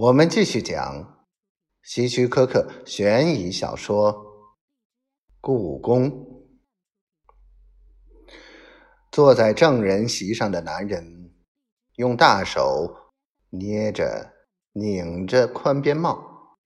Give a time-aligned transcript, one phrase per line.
[0.00, 1.26] 我们继续讲
[1.82, 4.14] 希区柯克悬疑小说
[5.40, 6.08] 《故宫》。
[9.10, 11.34] 坐在证人席上的男人
[11.96, 13.10] 用大手
[13.50, 14.34] 捏着、
[14.70, 16.56] 拧着宽边帽，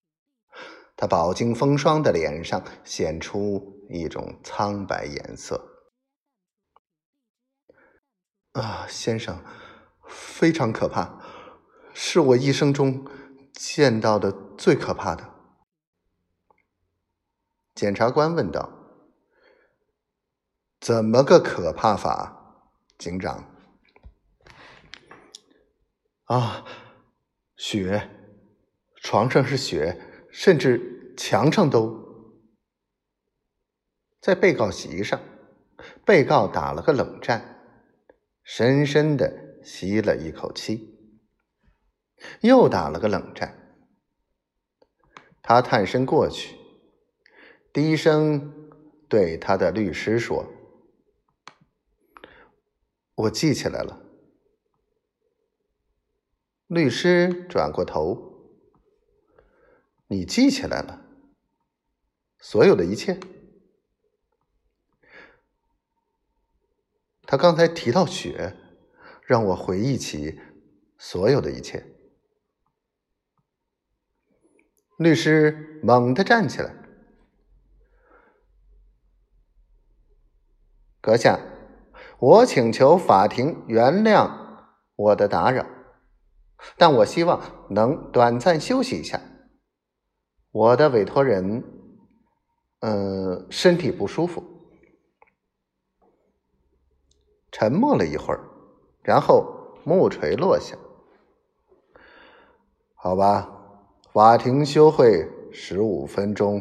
[0.94, 5.88] 他饱经风霜的脸上显出一种苍白颜色。
[8.52, 9.42] 啊，先生，
[10.06, 11.18] 非常可怕，
[11.94, 13.02] 是我一生中。
[13.64, 15.30] 见到的最可怕的，
[17.76, 18.68] 检察官问道
[20.80, 22.66] ：“怎么个可怕法，
[22.98, 23.48] 警长？”
[26.26, 26.64] 啊，
[27.56, 28.10] 血，
[28.96, 32.02] 床上是血，甚至墙上都。
[34.20, 35.20] 在被告席上，
[36.04, 37.60] 被告打了个冷战，
[38.42, 40.91] 深深的吸了一口气。
[42.40, 43.58] 又打了个冷战。
[45.42, 46.56] 他探身过去，
[47.72, 48.70] 低声
[49.08, 50.46] 对他的律师说
[53.16, 54.00] ：“我记起来了。”
[56.68, 58.56] 律师转过头
[60.06, 61.04] ：“你记起来了？
[62.38, 63.18] 所有的一切？”
[67.26, 68.56] 他刚才提到雪，
[69.26, 70.38] 让我回忆起
[70.98, 71.84] 所有的一切。
[75.02, 76.74] 律师猛地站起来，
[81.00, 81.38] 阁下，
[82.18, 84.30] 我请求法庭原谅
[84.94, 85.66] 我的打扰，
[86.76, 89.20] 但我希望能短暂休息一下。
[90.52, 91.64] 我的委托人，
[92.80, 94.44] 嗯，身体不舒服。
[97.50, 98.40] 沉默了一会儿，
[99.02, 100.76] 然后木锤落下。
[102.94, 103.58] 好吧。
[104.12, 106.60] 法庭休会十五分钟。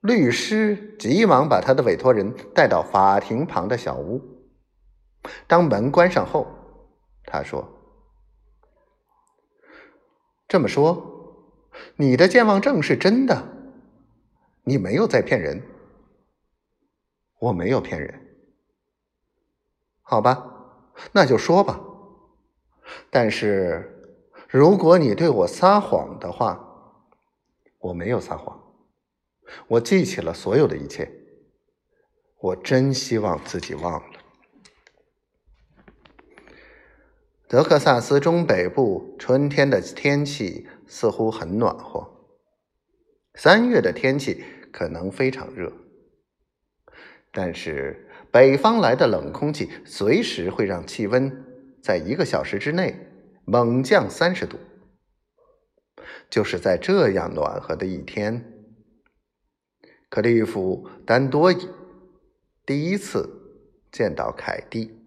[0.00, 4.22] 律师急忙把他的委托人带到法庭旁的小屋。
[5.48, 6.46] 当门关上后，
[7.24, 7.68] 他说
[10.46, 11.66] ：“这么说，
[11.96, 13.48] 你的健忘症是真的？
[14.62, 15.60] 你没有在骗人？
[17.40, 18.36] 我没有骗人。
[20.00, 20.46] 好吧，
[21.10, 21.80] 那就说吧。
[23.10, 23.88] 但是。”
[24.52, 26.60] 如果你对我撒谎的话，
[27.78, 28.62] 我没有撒谎，
[29.66, 31.10] 我记起了所有的一切。
[32.38, 34.18] 我真希望自己忘了。
[37.48, 42.06] 德克萨斯中北部春天的天气似乎很暖和，
[43.34, 45.72] 三月的天气可能非常热，
[47.32, 51.42] 但是北方来的冷空气随时会让气温
[51.82, 53.08] 在一个小时之内。
[53.44, 54.58] 猛降三十度，
[56.30, 58.64] 就是在这样暖和的一天，
[60.08, 61.68] 克利夫·丹多伊
[62.64, 63.28] 第一次
[63.90, 65.01] 见到凯蒂。